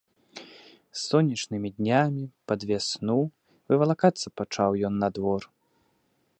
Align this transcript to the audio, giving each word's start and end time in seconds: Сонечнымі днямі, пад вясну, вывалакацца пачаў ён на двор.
Сонечнымі 1.05 1.69
днямі, 1.81 2.25
пад 2.51 2.59
вясну, 2.71 3.17
вывалакацца 3.73 4.27
пачаў 4.41 4.71
ён 4.91 5.01
на 5.05 5.09
двор. 5.19 5.41